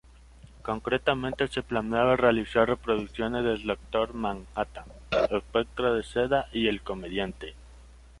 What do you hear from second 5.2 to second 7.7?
Espectro de Seda y el Comediante.